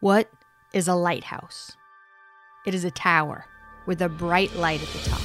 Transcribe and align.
What 0.00 0.30
is 0.72 0.88
a 0.88 0.94
lighthouse? 0.94 1.76
It 2.64 2.74
is 2.74 2.86
a 2.86 2.90
tower 2.90 3.44
with 3.84 4.00
a 4.00 4.08
bright 4.08 4.56
light 4.56 4.80
at 4.80 4.88
the 4.88 5.10
top. 5.10 5.20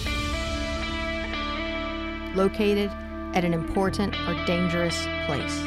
Located 2.36 2.90
at 3.34 3.46
an 3.46 3.54
important 3.54 4.14
or 4.28 4.34
dangerous 4.46 5.06
place. 5.28 5.62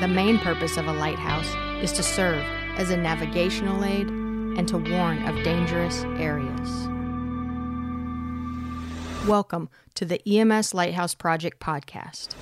The 0.00 0.08
main 0.08 0.38
purpose 0.40 0.76
of 0.76 0.88
a 0.88 0.92
lighthouse 0.92 1.54
is 1.84 1.92
to 1.92 2.02
serve 2.02 2.42
as 2.76 2.90
a 2.90 2.96
navigational 2.96 3.84
aid 3.84 4.08
and 4.08 4.66
to 4.66 4.78
warn 4.78 5.24
of 5.28 5.44
dangerous 5.44 6.02
areas. 6.18 6.88
Welcome 9.28 9.68
to 9.94 10.04
the 10.04 10.20
EMS 10.28 10.74
Lighthouse 10.74 11.14
Project 11.14 11.60
podcast. 11.60 12.34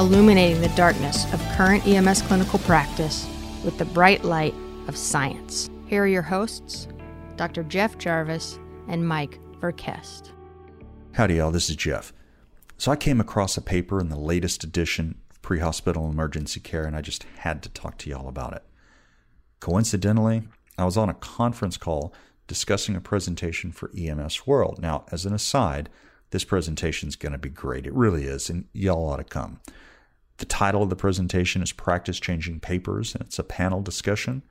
Illuminating 0.00 0.62
the 0.62 0.68
darkness 0.70 1.30
of 1.34 1.42
current 1.58 1.86
EMS 1.86 2.22
clinical 2.22 2.58
practice 2.60 3.28
with 3.62 3.76
the 3.76 3.84
bright 3.84 4.24
light 4.24 4.54
of 4.88 4.96
science. 4.96 5.68
Here 5.84 6.04
are 6.04 6.06
your 6.06 6.22
hosts, 6.22 6.88
Dr. 7.36 7.64
Jeff 7.64 7.98
Jarvis 7.98 8.58
and 8.88 9.06
Mike 9.06 9.38
Verkest. 9.60 10.30
Howdy, 11.12 11.34
y'all. 11.34 11.50
This 11.50 11.68
is 11.68 11.76
Jeff. 11.76 12.14
So, 12.78 12.90
I 12.90 12.96
came 12.96 13.20
across 13.20 13.58
a 13.58 13.60
paper 13.60 14.00
in 14.00 14.08
the 14.08 14.18
latest 14.18 14.64
edition 14.64 15.18
of 15.30 15.42
Pre 15.42 15.58
Hospital 15.58 16.08
Emergency 16.08 16.60
Care, 16.60 16.84
and 16.84 16.96
I 16.96 17.02
just 17.02 17.24
had 17.40 17.62
to 17.62 17.68
talk 17.68 17.98
to 17.98 18.08
y'all 18.08 18.28
about 18.28 18.54
it. 18.54 18.62
Coincidentally, 19.60 20.44
I 20.78 20.86
was 20.86 20.96
on 20.96 21.10
a 21.10 21.14
conference 21.14 21.76
call 21.76 22.14
discussing 22.46 22.96
a 22.96 23.02
presentation 23.02 23.70
for 23.70 23.90
EMS 23.94 24.46
World. 24.46 24.78
Now, 24.80 25.04
as 25.12 25.26
an 25.26 25.34
aside, 25.34 25.90
this 26.30 26.44
presentation 26.44 27.10
is 27.10 27.16
going 27.16 27.32
to 27.32 27.38
be 27.38 27.50
great. 27.50 27.86
It 27.86 27.92
really 27.92 28.24
is, 28.24 28.48
and 28.48 28.64
y'all 28.72 29.10
ought 29.10 29.18
to 29.18 29.24
come. 29.24 29.60
The 30.40 30.46
title 30.46 30.82
of 30.82 30.88
the 30.88 30.96
presentation 30.96 31.60
is 31.60 31.70
Practice 31.70 32.18
Changing 32.18 32.60
Papers, 32.60 33.14
and 33.14 33.22
it's 33.24 33.38
a 33.38 33.44
panel 33.44 33.82
discussion. 33.82 34.42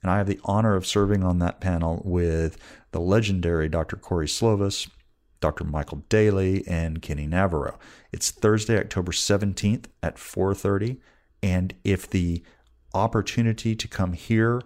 And 0.00 0.10
I 0.10 0.16
have 0.16 0.26
the 0.26 0.40
honor 0.42 0.74
of 0.74 0.86
serving 0.86 1.22
on 1.22 1.38
that 1.40 1.60
panel 1.60 2.00
with 2.02 2.56
the 2.92 3.00
legendary 3.00 3.68
Dr. 3.68 3.96
Corey 3.96 4.26
Slovis, 4.26 4.88
Dr. 5.40 5.64
Michael 5.64 6.02
Daly, 6.08 6.66
and 6.66 7.02
Kenny 7.02 7.26
Navarro. 7.26 7.78
It's 8.10 8.30
Thursday, 8.30 8.78
October 8.78 9.12
17th 9.12 9.84
at 10.02 10.16
4.30. 10.16 10.96
And 11.42 11.74
if 11.84 12.08
the 12.08 12.42
opportunity 12.94 13.76
to 13.76 13.86
come 13.86 14.14
here, 14.14 14.62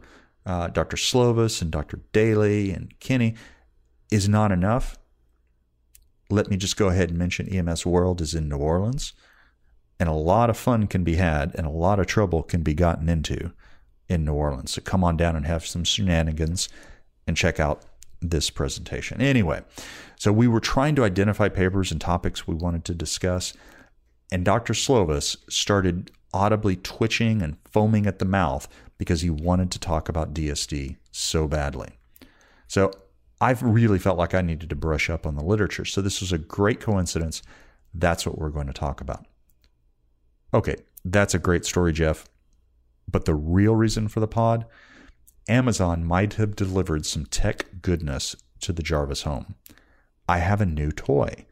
uh, 0.46 0.68
Dr. 0.68 0.96
Slovis 0.96 1.60
and 1.60 1.72
Dr. 1.72 2.02
Daly 2.12 2.70
and 2.70 2.96
Kenny 3.00 3.34
is 4.12 4.28
not 4.28 4.52
enough, 4.52 4.96
let 6.30 6.48
me 6.48 6.56
just 6.56 6.76
go 6.76 6.86
ahead 6.86 7.08
and 7.08 7.18
mention 7.18 7.48
EMS 7.48 7.84
World 7.84 8.20
is 8.20 8.32
in 8.32 8.48
New 8.48 8.58
Orleans 8.58 9.12
and 10.00 10.08
a 10.08 10.14
lot 10.14 10.50
of 10.50 10.56
fun 10.56 10.86
can 10.86 11.04
be 11.04 11.16
had 11.16 11.54
and 11.54 11.66
a 11.66 11.70
lot 11.70 12.00
of 12.00 12.06
trouble 12.06 12.42
can 12.42 12.62
be 12.62 12.74
gotten 12.74 13.08
into 13.08 13.52
in 14.08 14.24
New 14.24 14.34
Orleans. 14.34 14.72
So 14.72 14.82
come 14.82 15.04
on 15.04 15.16
down 15.16 15.36
and 15.36 15.46
have 15.46 15.66
some 15.66 15.84
shenanigans 15.84 16.68
and 17.26 17.36
check 17.36 17.60
out 17.60 17.82
this 18.20 18.50
presentation. 18.50 19.20
Anyway, 19.20 19.62
so 20.16 20.32
we 20.32 20.48
were 20.48 20.60
trying 20.60 20.94
to 20.96 21.04
identify 21.04 21.48
papers 21.48 21.90
and 21.90 22.00
topics 22.00 22.46
we 22.46 22.54
wanted 22.54 22.84
to 22.86 22.94
discuss, 22.94 23.52
and 24.30 24.44
Dr. 24.44 24.72
Slovis 24.72 25.36
started 25.50 26.10
audibly 26.32 26.76
twitching 26.76 27.42
and 27.42 27.56
foaming 27.70 28.06
at 28.06 28.18
the 28.18 28.24
mouth 28.24 28.68
because 28.96 29.20
he 29.20 29.30
wanted 29.30 29.70
to 29.72 29.78
talk 29.78 30.08
about 30.08 30.32
DSD 30.32 30.96
so 31.10 31.46
badly. 31.46 31.90
So 32.68 32.92
I've 33.40 33.62
really 33.62 33.98
felt 33.98 34.18
like 34.18 34.34
I 34.34 34.40
needed 34.40 34.70
to 34.70 34.76
brush 34.76 35.10
up 35.10 35.26
on 35.26 35.34
the 35.34 35.44
literature. 35.44 35.84
So 35.84 36.00
this 36.00 36.20
was 36.20 36.32
a 36.32 36.38
great 36.38 36.80
coincidence. 36.80 37.42
That's 37.92 38.24
what 38.24 38.38
we're 38.38 38.50
going 38.50 38.68
to 38.68 38.72
talk 38.72 39.00
about. 39.00 39.26
Okay, 40.54 40.76
that's 41.04 41.34
a 41.34 41.38
great 41.38 41.64
story, 41.64 41.92
Jeff. 41.92 42.26
But 43.10 43.24
the 43.24 43.34
real 43.34 43.74
reason 43.74 44.08
for 44.08 44.20
the 44.20 44.28
pod 44.28 44.66
Amazon 45.48 46.04
might 46.04 46.34
have 46.34 46.54
delivered 46.54 47.04
some 47.04 47.26
tech 47.26 47.66
goodness 47.82 48.36
to 48.60 48.72
the 48.72 48.82
Jarvis 48.82 49.22
home. 49.22 49.56
I 50.28 50.38
have 50.38 50.60
a 50.60 50.66
new 50.66 50.92
toy. 50.92 51.46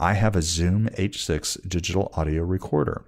I 0.00 0.14
have 0.14 0.34
a 0.34 0.42
Zoom 0.42 0.88
H6 0.96 1.68
digital 1.68 2.10
audio 2.14 2.42
recorder. 2.42 3.04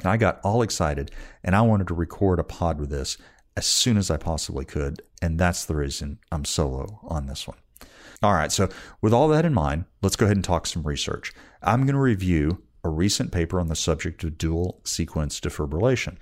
And 0.00 0.08
I 0.08 0.16
got 0.16 0.40
all 0.42 0.60
excited 0.60 1.12
and 1.42 1.54
I 1.54 1.62
wanted 1.62 1.86
to 1.88 1.94
record 1.94 2.38
a 2.40 2.44
pod 2.44 2.80
with 2.80 2.90
this 2.90 3.16
as 3.56 3.66
soon 3.66 3.96
as 3.96 4.10
I 4.10 4.16
possibly 4.16 4.64
could. 4.64 5.02
And 5.22 5.38
that's 5.38 5.64
the 5.64 5.76
reason 5.76 6.18
I'm 6.32 6.44
solo 6.44 7.00
on 7.04 7.26
this 7.26 7.46
one. 7.46 7.56
All 8.22 8.34
right, 8.34 8.50
so 8.50 8.68
with 9.00 9.12
all 9.12 9.28
that 9.28 9.44
in 9.44 9.54
mind, 9.54 9.84
let's 10.02 10.16
go 10.16 10.26
ahead 10.26 10.36
and 10.36 10.44
talk 10.44 10.66
some 10.66 10.82
research. 10.82 11.32
I'm 11.62 11.82
going 11.82 11.94
to 11.94 12.00
review 12.00 12.62
a 12.84 12.90
recent 12.90 13.32
paper 13.32 13.58
on 13.58 13.68
the 13.68 13.74
subject 13.74 14.22
of 14.22 14.38
dual 14.38 14.80
sequence 14.84 15.40
defibrillation. 15.40 16.16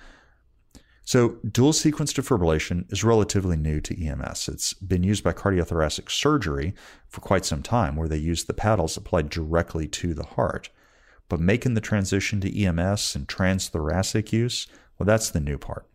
So, 1.04 1.40
dual 1.50 1.72
sequence 1.72 2.12
defibrillation 2.12 2.90
is 2.92 3.02
relatively 3.02 3.56
new 3.56 3.80
to 3.80 4.06
EMS. 4.06 4.48
It's 4.48 4.72
been 4.72 5.02
used 5.02 5.24
by 5.24 5.32
cardiothoracic 5.32 6.08
surgery 6.10 6.74
for 7.08 7.20
quite 7.20 7.44
some 7.44 7.62
time, 7.62 7.96
where 7.96 8.08
they 8.08 8.18
use 8.18 8.44
the 8.44 8.54
paddles 8.54 8.96
applied 8.96 9.28
directly 9.28 9.88
to 9.88 10.14
the 10.14 10.24
heart. 10.24 10.70
But 11.28 11.40
making 11.40 11.74
the 11.74 11.80
transition 11.80 12.40
to 12.42 12.64
EMS 12.64 13.16
and 13.16 13.26
transthoracic 13.26 14.32
use, 14.32 14.68
well, 14.98 15.06
that's 15.06 15.30
the 15.30 15.40
new 15.40 15.58
part. 15.58 15.88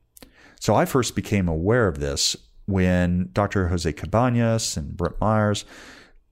So, 0.60 0.76
I 0.76 0.84
first 0.84 1.16
became 1.16 1.48
aware 1.48 1.88
of 1.88 2.00
this 2.00 2.36
when 2.66 3.30
Dr. 3.32 3.70
Jose 3.70 3.92
Cabanas 3.94 4.76
and 4.76 4.98
Brent 4.98 5.22
Myers 5.22 5.64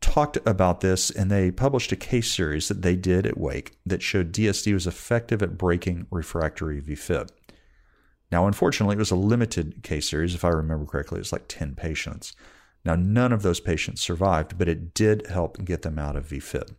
talked 0.06 0.38
about 0.46 0.82
this 0.82 1.10
and 1.10 1.32
they 1.32 1.50
published 1.50 1.92
a 1.92 1.96
case 1.96 2.32
series 2.32 2.68
that 2.68 2.84
they 2.84 2.96
did 2.96 3.26
at 3.26 3.40
Wake 3.40 3.76
that 3.88 4.04
showed 4.04 4.32
DSD 4.32 4.72
was 4.72 4.86
effective 4.86 5.42
at 5.42 5.58
breaking 5.58 6.06
refractory 6.12 6.80
VFib. 6.80 7.30
Now, 8.32 8.46
unfortunately, 8.46 8.96
it 8.96 9.00
was 9.00 9.10
a 9.10 9.16
limited 9.16 9.82
case 9.82 10.08
series. 10.08 10.36
If 10.36 10.46
I 10.46 10.50
remember 10.50 10.86
correctly, 10.86 11.18
it 11.18 11.22
was 11.22 11.32
like 11.32 11.48
10 11.48 11.74
patients. 11.74 12.34
Now, 12.86 12.96
none 12.96 13.34
of 13.34 13.42
those 13.42 13.60
patients 13.60 14.02
survived, 14.02 14.60
but 14.60 14.70
it 14.70 14.94
did 14.94 15.26
help 15.26 15.66
get 15.66 15.82
them 15.82 15.98
out 15.98 16.16
of 16.16 16.28
VFib. 16.28 16.76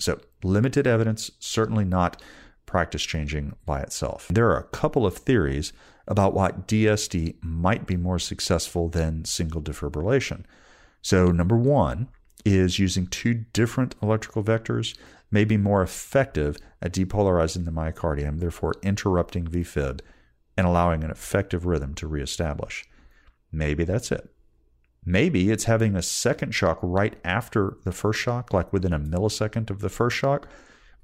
So, 0.00 0.20
limited 0.42 0.86
evidence, 0.86 1.30
certainly 1.38 1.84
not 1.84 2.20
practice 2.66 3.04
changing 3.04 3.54
by 3.66 3.82
itself. 3.82 4.26
There 4.30 4.50
are 4.50 4.58
a 4.58 4.68
couple 4.68 5.06
of 5.06 5.16
theories 5.16 5.72
about 6.08 6.34
why 6.34 6.50
DSD 6.50 7.36
might 7.40 7.86
be 7.86 7.96
more 7.96 8.18
successful 8.18 8.88
than 8.88 9.24
single 9.24 9.62
defibrillation. 9.62 10.44
So, 11.02 11.30
number 11.30 11.56
one, 11.56 12.08
is 12.44 12.78
using 12.78 13.06
two 13.06 13.34
different 13.52 13.94
electrical 14.02 14.42
vectors 14.42 14.96
may 15.30 15.44
be 15.44 15.56
more 15.56 15.82
effective 15.82 16.56
at 16.80 16.92
depolarizing 16.92 17.64
the 17.64 17.70
myocardium, 17.70 18.40
therefore 18.40 18.74
interrupting 18.82 19.46
VFib 19.46 20.00
and 20.56 20.66
allowing 20.66 21.04
an 21.04 21.10
effective 21.10 21.66
rhythm 21.66 21.94
to 21.94 22.06
reestablish. 22.06 22.84
Maybe 23.52 23.84
that's 23.84 24.10
it. 24.10 24.30
Maybe 25.04 25.50
it's 25.50 25.64
having 25.64 25.94
a 25.94 26.02
second 26.02 26.52
shock 26.52 26.78
right 26.82 27.14
after 27.24 27.76
the 27.84 27.92
first 27.92 28.20
shock, 28.20 28.52
like 28.52 28.72
within 28.72 28.92
a 28.92 29.00
millisecond 29.00 29.70
of 29.70 29.80
the 29.80 29.88
first 29.88 30.16
shock, 30.16 30.48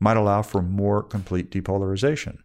might 0.01 0.17
allow 0.17 0.43
for 0.43 0.61
more 0.61 1.03
complete 1.03 1.51
depolarization. 1.51 2.39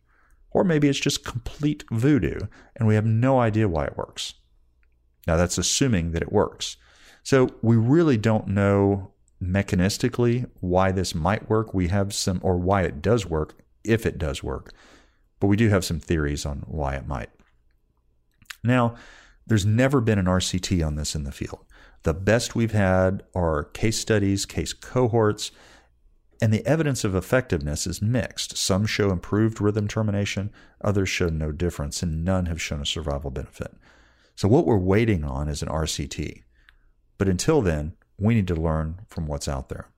Or 0.52 0.64
maybe 0.64 0.88
it's 0.88 1.00
just 1.00 1.26
complete 1.26 1.84
voodoo 1.92 2.40
and 2.76 2.88
we 2.88 2.96
have 2.96 3.06
no 3.06 3.40
idea 3.40 3.68
why 3.68 3.86
it 3.86 3.98
works. 3.98 4.36
Now, 5.28 5.36
that's 5.36 5.58
assuming 5.58 6.12
that 6.12 6.22
it 6.22 6.32
works. 6.32 6.78
So 7.24 7.50
we 7.62 7.76
really 7.76 8.18
don't 8.18 8.48
know 8.48 9.12
mechanistically 9.42 10.50
why 10.60 10.92
this 10.92 11.16
might 11.16 11.50
work. 11.50 11.74
We 11.74 11.88
have 11.88 12.14
some, 12.14 12.40
or 12.44 12.58
why 12.58 12.84
it 12.84 13.02
does 13.02 13.26
work, 13.26 13.56
if 13.84 14.06
it 14.06 14.18
does 14.18 14.44
work, 14.44 14.74
but 15.40 15.48
we 15.48 15.56
do 15.56 15.70
have 15.70 15.86
some 15.86 16.00
theories 16.00 16.46
on 16.46 16.64
why 16.68 16.96
it 16.96 17.08
might. 17.08 17.30
Now, 18.64 18.96
there's 19.48 19.66
never 19.66 20.02
been 20.02 20.20
an 20.20 20.26
RCT 20.26 20.86
on 20.86 20.96
this 20.96 21.16
in 21.16 21.24
the 21.24 21.32
field. 21.32 21.66
The 22.04 22.14
best 22.14 22.56
we've 22.56 22.72
had 22.72 23.24
are 23.34 23.66
case 23.66 24.00
studies, 24.00 24.46
case 24.46 24.74
cohorts, 24.74 25.52
and 26.42 26.54
the 26.54 26.66
evidence 26.66 27.04
of 27.04 27.16
effectiveness 27.16 27.86
is 27.86 28.02
mixed. 28.02 28.58
Some 28.58 28.86
show 28.86 29.12
improved 29.12 29.60
rhythm 29.60 29.88
termination, 29.88 30.52
others 30.82 31.10
show 31.10 31.28
no 31.28 31.52
difference, 31.52 32.02
and 32.02 32.24
none 32.24 32.46
have 32.46 32.62
shown 32.62 32.82
a 32.82 32.86
survival 32.86 33.32
benefit. 33.32 33.74
So, 34.36 34.48
what 34.48 34.66
we're 34.66 34.78
waiting 34.78 35.26
on 35.26 35.50
is 35.50 35.62
an 35.62 35.68
RCT. 35.68 36.44
But 37.20 37.30
until 37.30 37.62
then, 37.62 37.94
we 38.18 38.34
need 38.34 38.48
to 38.48 38.56
learn 38.56 39.02
from 39.08 39.28
what's 39.28 39.48
out 39.48 39.70
there. 39.70 39.90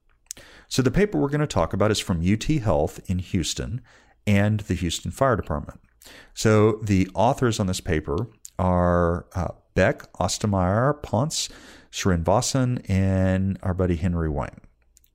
So, 0.68 0.82
the 0.82 0.92
paper 0.92 1.18
we're 1.18 1.30
going 1.30 1.42
to 1.42 1.48
talk 1.48 1.72
about 1.72 1.92
is 1.92 2.00
from 2.00 2.22
UT 2.22 2.44
Health 2.44 3.00
in 3.10 3.20
Houston 3.20 3.82
and 4.28 4.62
the 4.62 4.74
Houston 4.74 5.12
Fire 5.12 5.36
Department. 5.36 5.80
So, 6.34 6.80
the 6.84 7.10
authors 7.14 7.60
on 7.60 7.68
this 7.68 7.82
paper 7.82 8.28
are 8.58 9.28
uh, 9.36 9.50
Beck, 9.76 10.12
Ostermayer, 10.14 11.02
Ponce, 11.02 11.50
Srinivasan, 11.92 12.90
and 12.90 13.60
our 13.64 13.74
buddy 13.74 13.98
Henry 13.98 14.30
Wang. 14.30 14.62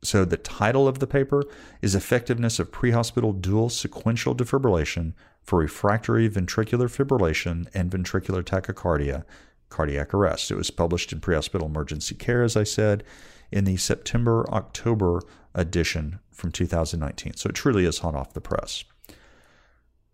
So, 0.03 0.25
the 0.25 0.37
title 0.37 0.87
of 0.87 0.99
the 0.99 1.07
paper 1.07 1.43
is 1.81 1.95
Effectiveness 1.95 2.59
of 2.59 2.71
Pre-Hospital 2.71 3.33
Dual 3.33 3.71
Sequential 3.71 4.35
Defibrillation 4.35 5.15
for 5.43 5.61
Refractory 5.61 6.29
Ventricular 6.29 6.89
Fibrillation 6.89 7.67
and 7.73 7.91
Ventricular 7.91 8.43
Tachycardia 8.43 9.25
cardiac 9.69 10.15
arrest. 10.15 10.51
It 10.51 10.57
was 10.57 10.71
published 10.71 11.13
in 11.13 11.21
Pre 11.21 11.35
Hospital 11.35 11.67
Emergency 11.67 12.15
Care, 12.15 12.43
as 12.43 12.57
I 12.57 12.65
said, 12.65 13.05
in 13.51 13.65
the 13.65 13.77
September 13.77 14.47
October 14.51 15.21
edition 15.55 16.19
from 16.31 16.53
2019. 16.53 17.35
So 17.37 17.49
it 17.49 17.55
truly 17.55 17.85
is 17.85 17.99
hot 17.99 18.15
off 18.15 18.35
the 18.35 18.41
press. 18.41 18.85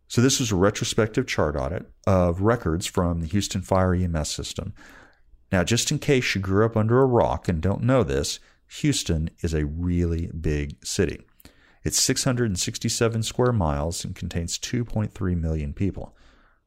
So 0.09 0.21
this 0.21 0.41
was 0.41 0.53
a 0.53 0.57
retrospective 0.57 1.27
chart 1.27 1.57
audit 1.57 1.91
of 2.07 2.43
records 2.43 2.87
from 2.87 3.21
the 3.21 3.27
Houston 3.27 3.63
Fire 3.63 3.95
EMS 3.95 4.31
system. 4.31 4.75
Now, 5.51 5.65
just 5.65 5.91
in 5.91 5.99
case 5.99 6.35
you 6.35 6.41
grew 6.41 6.65
up 6.65 6.77
under 6.77 7.01
a 7.01 7.07
rock 7.07 7.49
and 7.49 7.61
don't 7.61 7.83
know 7.83 8.03
this, 8.03 8.39
Houston 8.81 9.31
is 9.43 9.53
a 9.53 9.67
really 9.67 10.29
big 10.29 10.85
city. 10.85 11.23
It's 11.85 12.03
667 12.03 13.23
square 13.23 13.53
miles 13.53 14.05
and 14.05 14.15
contains 14.15 14.59
2.3 14.59 15.41
million 15.41 15.73
people. 15.73 16.17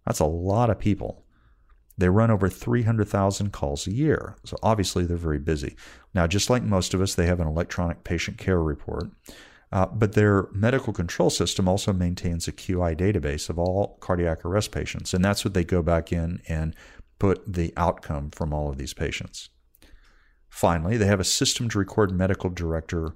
That's 0.05 0.19
a 0.19 0.25
lot 0.25 0.69
of 0.69 0.77
people. 0.77 1.24
They 1.97 2.09
run 2.09 2.31
over 2.31 2.49
300,000 2.49 3.51
calls 3.51 3.87
a 3.87 3.93
year, 3.93 4.35
so 4.43 4.57
obviously 4.61 5.05
they're 5.05 5.15
very 5.15 5.39
busy. 5.39 5.75
Now, 6.13 6.27
just 6.27 6.49
like 6.49 6.63
most 6.63 6.93
of 6.93 7.01
us, 7.01 7.15
they 7.15 7.25
have 7.25 7.39
an 7.39 7.47
electronic 7.47 8.03
patient 8.03 8.37
care 8.37 8.61
report, 8.61 9.09
uh, 9.71 9.85
but 9.87 10.13
their 10.13 10.47
medical 10.51 10.91
control 10.91 11.29
system 11.29 11.67
also 11.67 11.93
maintains 11.93 12.47
a 12.47 12.51
QI 12.51 12.97
database 12.97 13.49
of 13.49 13.57
all 13.57 13.97
cardiac 14.01 14.43
arrest 14.43 14.71
patients, 14.71 15.13
and 15.13 15.23
that's 15.23 15.45
what 15.45 15.53
they 15.53 15.63
go 15.63 15.81
back 15.81 16.11
in 16.11 16.41
and 16.49 16.75
put 17.17 17.41
the 17.51 17.73
outcome 17.77 18.29
from 18.29 18.53
all 18.53 18.69
of 18.69 18.77
these 18.77 18.93
patients. 18.93 19.49
Finally, 20.49 20.97
they 20.97 21.05
have 21.05 21.19
a 21.19 21.25
system 21.25 21.69
to 21.69 21.79
record 21.79 22.11
medical 22.11 22.49
director 22.49 23.13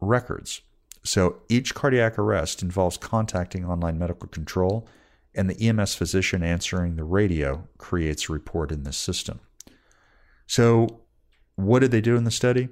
records. 0.00 0.62
So 1.02 1.42
each 1.48 1.74
cardiac 1.74 2.18
arrest 2.18 2.62
involves 2.62 2.96
contacting 2.96 3.64
online 3.64 3.98
medical 3.98 4.28
control 4.28 4.88
and 5.34 5.50
the 5.50 5.68
EMS 5.68 5.94
physician 5.94 6.42
answering 6.42 6.96
the 6.96 7.04
radio 7.04 7.68
creates 7.78 8.28
a 8.28 8.32
report 8.32 8.70
in 8.70 8.84
this 8.84 8.96
system. 8.96 9.40
So, 10.46 11.00
what 11.56 11.80
did 11.80 11.90
they 11.90 12.00
do 12.00 12.16
in 12.16 12.24
the 12.24 12.30
study? 12.30 12.68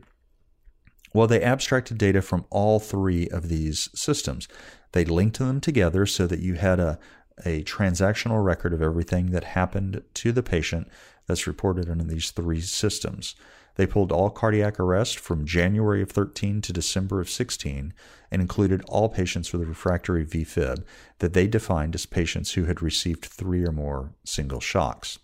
Well, 1.14 1.26
they 1.26 1.42
abstracted 1.42 1.98
data 1.98 2.22
from 2.22 2.46
all 2.50 2.80
three 2.80 3.28
of 3.28 3.48
these 3.48 3.88
systems. 3.94 4.48
They 4.92 5.04
linked 5.04 5.38
them 5.38 5.60
together 5.60 6.06
so 6.06 6.26
that 6.26 6.40
you 6.40 6.54
had 6.54 6.80
a, 6.80 6.98
a 7.44 7.64
transactional 7.64 8.42
record 8.42 8.72
of 8.72 8.82
everything 8.82 9.30
that 9.30 9.44
happened 9.44 10.02
to 10.14 10.32
the 10.32 10.42
patient 10.42 10.88
that's 11.26 11.46
reported 11.46 11.88
in 11.88 12.06
these 12.08 12.30
three 12.30 12.60
systems. 12.60 13.34
They 13.76 13.86
pulled 13.86 14.12
all 14.12 14.30
cardiac 14.30 14.78
arrest 14.78 15.18
from 15.18 15.46
January 15.46 16.02
of 16.02 16.10
13 16.10 16.60
to 16.62 16.72
December 16.72 17.20
of 17.20 17.30
16 17.30 17.94
and 18.30 18.42
included 18.42 18.82
all 18.88 19.08
patients 19.08 19.52
with 19.52 19.68
refractory 19.68 20.26
VFib 20.26 20.84
that 21.18 21.32
they 21.32 21.46
defined 21.46 21.94
as 21.94 22.06
patients 22.06 22.52
who 22.52 22.64
had 22.64 22.82
received 22.82 23.24
three 23.24 23.64
or 23.64 23.72
more 23.72 24.12
single 24.24 24.60
shocks. 24.60 25.18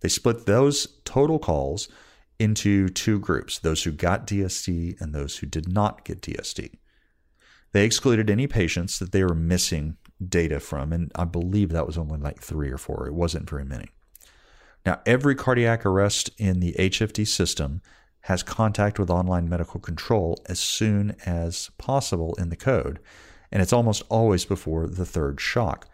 They 0.00 0.08
split 0.08 0.46
those 0.46 0.98
total 1.04 1.38
calls 1.38 1.88
into 2.38 2.88
two 2.88 3.18
groups 3.18 3.58
those 3.58 3.82
who 3.84 3.92
got 3.92 4.26
DSD 4.26 5.00
and 5.00 5.14
those 5.14 5.38
who 5.38 5.46
did 5.46 5.72
not 5.72 6.04
get 6.04 6.22
DSD. 6.22 6.72
They 7.72 7.84
excluded 7.84 8.30
any 8.30 8.46
patients 8.46 8.98
that 8.98 9.12
they 9.12 9.22
were 9.22 9.34
missing 9.34 9.96
data 10.26 10.58
from, 10.58 10.92
and 10.92 11.12
I 11.14 11.24
believe 11.24 11.70
that 11.70 11.86
was 11.86 11.96
only 11.96 12.18
like 12.18 12.40
three 12.40 12.70
or 12.70 12.78
four. 12.78 13.06
It 13.06 13.14
wasn't 13.14 13.48
very 13.48 13.64
many. 13.64 13.90
Now, 14.86 15.00
every 15.04 15.34
cardiac 15.34 15.84
arrest 15.84 16.30
in 16.38 16.60
the 16.60 16.74
HFD 16.78 17.26
system 17.26 17.82
has 18.22 18.42
contact 18.42 18.98
with 18.98 19.10
online 19.10 19.48
medical 19.48 19.80
control 19.80 20.42
as 20.46 20.58
soon 20.58 21.16
as 21.24 21.70
possible 21.78 22.34
in 22.38 22.48
the 22.48 22.56
code, 22.56 22.98
and 23.50 23.62
it's 23.62 23.72
almost 23.72 24.02
always 24.08 24.44
before 24.44 24.86
the 24.86 25.06
third 25.06 25.40
shock. 25.40 25.88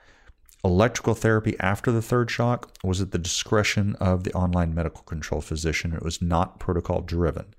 Electrical 0.64 1.14
therapy 1.14 1.56
after 1.60 1.92
the 1.92 2.02
third 2.02 2.30
shock 2.30 2.72
was 2.82 3.00
at 3.00 3.12
the 3.12 3.18
discretion 3.18 3.94
of 4.00 4.24
the 4.24 4.32
online 4.32 4.74
medical 4.74 5.02
control 5.02 5.40
physician. 5.40 5.92
It 5.92 6.02
was 6.02 6.20
not 6.20 6.58
protocol 6.58 7.02
driven. 7.02 7.54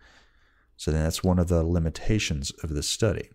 So 0.76 0.92
that's 0.92 1.24
one 1.24 1.40
of 1.40 1.48
the 1.48 1.64
limitations 1.64 2.52
of 2.64 2.74
this 2.74 2.90
study. 2.90 3.30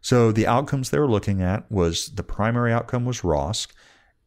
So 0.00 0.30
the 0.30 0.46
outcomes 0.46 0.90
they 0.90 1.00
were 1.00 1.10
looking 1.10 1.42
at 1.42 1.70
was 1.70 2.10
the 2.14 2.22
primary 2.22 2.72
outcome 2.72 3.04
was 3.04 3.22
ROSC, 3.22 3.72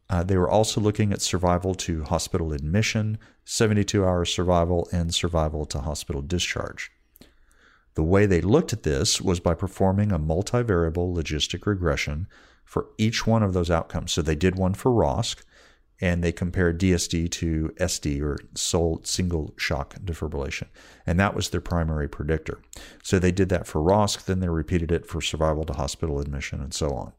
uh, 0.09 0.23
they 0.23 0.37
were 0.37 0.49
also 0.49 0.81
looking 0.81 1.13
at 1.13 1.21
survival 1.21 1.75
to 1.75 2.03
hospital 2.03 2.51
admission, 2.51 3.17
72 3.45 4.03
hour 4.03 4.25
survival, 4.25 4.89
and 4.91 5.13
survival 5.13 5.65
to 5.65 5.79
hospital 5.79 6.21
discharge. 6.21 6.91
The 7.93 8.03
way 8.03 8.25
they 8.25 8.41
looked 8.41 8.73
at 8.73 8.83
this 8.83 9.21
was 9.21 9.39
by 9.39 9.53
performing 9.53 10.11
a 10.11 10.19
multivariable 10.19 11.15
logistic 11.15 11.65
regression 11.65 12.27
for 12.63 12.87
each 12.97 13.27
one 13.27 13.43
of 13.43 13.53
those 13.53 13.69
outcomes. 13.69 14.11
So 14.11 14.21
they 14.21 14.35
did 14.35 14.55
one 14.55 14.73
for 14.73 14.91
ROSC, 14.91 15.43
and 16.01 16.23
they 16.23 16.31
compared 16.31 16.79
DSD 16.79 17.29
to 17.31 17.73
SD 17.79 18.21
or 18.21 18.37
sole 18.55 19.01
single 19.03 19.53
shock 19.57 19.95
defibrillation. 19.95 20.67
And 21.05 21.19
that 21.19 21.35
was 21.35 21.49
their 21.49 21.61
primary 21.61 22.07
predictor. 22.07 22.61
So 23.03 23.19
they 23.19 23.31
did 23.31 23.49
that 23.49 23.67
for 23.67 23.81
ROSC, 23.81 24.25
then 24.25 24.39
they 24.39 24.49
repeated 24.49 24.91
it 24.91 25.05
for 25.05 25.21
survival 25.21 25.65
to 25.65 25.73
hospital 25.73 26.19
admission, 26.19 26.61
and 26.61 26.73
so 26.73 26.93
on 26.95 27.13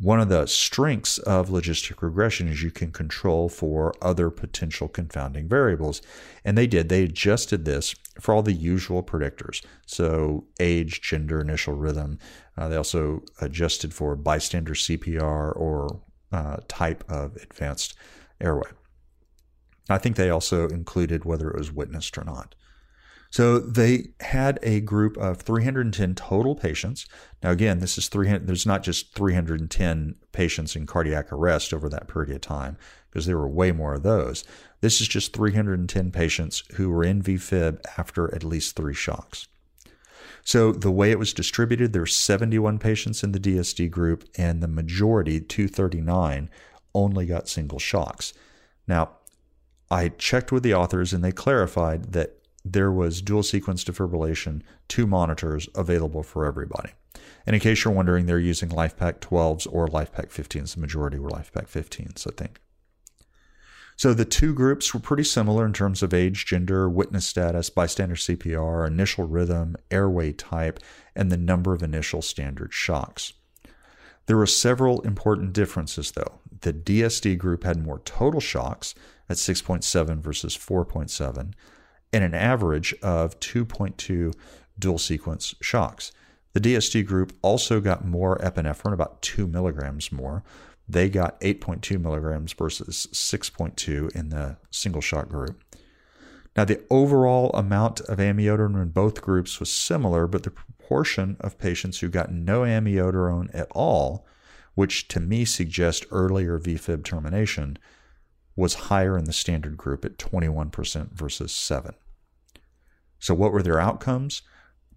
one 0.00 0.20
of 0.20 0.28
the 0.28 0.46
strengths 0.46 1.18
of 1.18 1.48
logistic 1.48 2.02
regression 2.02 2.46
is 2.48 2.62
you 2.62 2.70
can 2.70 2.92
control 2.92 3.48
for 3.48 3.92
other 4.00 4.30
potential 4.30 4.86
confounding 4.86 5.48
variables. 5.48 6.00
And 6.44 6.56
they 6.56 6.66
did. 6.66 6.88
They 6.88 7.02
adjusted 7.04 7.64
this 7.64 7.94
for 8.20 8.34
all 8.34 8.42
the 8.42 8.52
usual 8.52 9.02
predictors. 9.02 9.64
So, 9.86 10.46
age, 10.60 11.00
gender, 11.00 11.40
initial 11.40 11.74
rhythm. 11.74 12.18
Uh, 12.56 12.68
they 12.68 12.76
also 12.76 13.22
adjusted 13.40 13.92
for 13.92 14.14
bystander 14.14 14.74
CPR 14.74 15.56
or 15.56 16.00
uh, 16.30 16.58
type 16.68 17.02
of 17.08 17.36
advanced 17.36 17.94
airway. 18.40 18.70
I 19.90 19.98
think 19.98 20.16
they 20.16 20.30
also 20.30 20.68
included 20.68 21.24
whether 21.24 21.50
it 21.50 21.58
was 21.58 21.72
witnessed 21.72 22.16
or 22.18 22.24
not. 22.24 22.54
So 23.30 23.58
they 23.58 24.08
had 24.20 24.58
a 24.62 24.80
group 24.80 25.16
of 25.18 25.42
310 25.42 26.14
total 26.14 26.54
patients. 26.54 27.06
Now, 27.42 27.50
again, 27.50 27.78
this 27.78 27.98
is 27.98 28.08
300. 28.08 28.46
There's 28.46 28.66
not 28.66 28.82
just 28.82 29.14
310 29.14 30.14
patients 30.32 30.74
in 30.74 30.86
cardiac 30.86 31.30
arrest 31.32 31.74
over 31.74 31.88
that 31.90 32.08
period 32.08 32.34
of 32.34 32.40
time, 32.40 32.78
because 33.10 33.26
there 33.26 33.36
were 33.36 33.48
way 33.48 33.70
more 33.70 33.94
of 33.94 34.02
those. 34.02 34.44
This 34.80 35.00
is 35.00 35.08
just 35.08 35.34
310 35.34 36.10
patients 36.10 36.62
who 36.74 36.88
were 36.88 37.04
in 37.04 37.22
VFib 37.22 37.80
after 37.98 38.34
at 38.34 38.44
least 38.44 38.76
three 38.76 38.94
shocks. 38.94 39.46
So 40.42 40.72
the 40.72 40.90
way 40.90 41.10
it 41.10 41.18
was 41.18 41.34
distributed, 41.34 41.92
there 41.92 42.02
were 42.02 42.06
71 42.06 42.78
patients 42.78 43.22
in 43.22 43.32
the 43.32 43.40
DSD 43.40 43.90
group, 43.90 44.24
and 44.38 44.62
the 44.62 44.68
majority, 44.68 45.40
239, 45.40 46.48
only 46.94 47.26
got 47.26 47.48
single 47.48 47.78
shocks. 47.78 48.32
Now, 48.86 49.10
I 49.90 50.08
checked 50.08 50.50
with 50.50 50.62
the 50.62 50.72
authors, 50.72 51.12
and 51.12 51.22
they 51.22 51.32
clarified 51.32 52.12
that 52.12 52.37
there 52.64 52.92
was 52.92 53.22
dual 53.22 53.42
sequence 53.42 53.84
defibrillation, 53.84 54.62
two 54.88 55.06
monitors 55.06 55.68
available 55.74 56.22
for 56.22 56.44
everybody. 56.44 56.90
And 57.46 57.54
in 57.54 57.60
case 57.60 57.84
you're 57.84 57.94
wondering, 57.94 58.26
they're 58.26 58.38
using 58.38 58.68
LifePak 58.68 59.20
12s 59.20 59.66
or 59.70 59.88
LifePak 59.88 60.28
15s. 60.28 60.74
The 60.74 60.80
majority 60.80 61.18
were 61.18 61.30
LifePak 61.30 61.68
15s, 61.68 62.26
I 62.26 62.34
think. 62.36 62.60
So 63.96 64.14
the 64.14 64.24
two 64.24 64.54
groups 64.54 64.94
were 64.94 65.00
pretty 65.00 65.24
similar 65.24 65.66
in 65.66 65.72
terms 65.72 66.04
of 66.04 66.14
age, 66.14 66.46
gender, 66.46 66.88
witness 66.88 67.26
status, 67.26 67.68
bystander 67.68 68.14
CPR, 68.14 68.86
initial 68.86 69.24
rhythm, 69.24 69.76
airway 69.90 70.32
type, 70.32 70.78
and 71.16 71.32
the 71.32 71.36
number 71.36 71.72
of 71.72 71.82
initial 71.82 72.22
standard 72.22 72.72
shocks. 72.72 73.32
There 74.26 74.36
were 74.36 74.46
several 74.46 75.00
important 75.00 75.52
differences, 75.52 76.12
though. 76.12 76.38
The 76.60 76.72
DSD 76.72 77.38
group 77.38 77.64
had 77.64 77.82
more 77.82 78.00
total 78.04 78.40
shocks 78.40 78.94
at 79.28 79.36
6.7 79.36 80.20
versus 80.20 80.56
4.7 80.56 81.54
and 82.12 82.24
an 82.24 82.34
average 82.34 82.94
of 83.02 83.38
2.2 83.40 84.32
dual 84.78 84.98
sequence 84.98 85.54
shocks. 85.60 86.12
The 86.52 86.60
DSD 86.60 87.06
group 87.06 87.32
also 87.42 87.80
got 87.80 88.04
more 88.04 88.38
epinephrine, 88.38 88.92
about 88.92 89.22
2 89.22 89.46
milligrams 89.46 90.10
more. 90.10 90.42
They 90.88 91.08
got 91.08 91.40
8.2 91.40 92.00
milligrams 92.00 92.52
versus 92.54 93.08
6.2 93.12 94.14
in 94.16 94.30
the 94.30 94.56
single 94.70 95.02
shot 95.02 95.28
group. 95.28 95.62
Now, 96.56 96.64
the 96.64 96.80
overall 96.90 97.50
amount 97.50 98.00
of 98.00 98.18
amiodarone 98.18 98.82
in 98.82 98.88
both 98.88 99.22
groups 99.22 99.60
was 99.60 99.70
similar, 99.70 100.26
but 100.26 100.42
the 100.42 100.50
proportion 100.50 101.36
of 101.40 101.58
patients 101.58 102.00
who 102.00 102.08
got 102.08 102.32
no 102.32 102.62
amiodarone 102.62 103.54
at 103.54 103.68
all, 103.70 104.26
which 104.74 105.06
to 105.08 105.20
me 105.20 105.44
suggests 105.44 106.06
earlier 106.10 106.58
VFib 106.58 107.04
termination, 107.04 107.78
was 108.58 108.74
higher 108.74 109.16
in 109.16 109.24
the 109.24 109.32
standard 109.32 109.76
group 109.76 110.04
at 110.04 110.18
21% 110.18 111.12
versus 111.12 111.52
7. 111.52 111.94
So 113.20 113.32
what 113.32 113.52
were 113.52 113.62
their 113.62 113.78
outcomes? 113.78 114.42